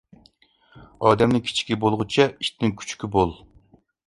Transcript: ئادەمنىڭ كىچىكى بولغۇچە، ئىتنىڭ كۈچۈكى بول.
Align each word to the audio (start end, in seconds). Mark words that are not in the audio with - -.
ئادەمنىڭ 1.09 1.43
كىچىكى 1.49 1.77
بولغۇچە، 1.85 2.27
ئىتنىڭ 2.31 2.75
كۈچۈكى 2.81 3.13
بول. 3.19 3.37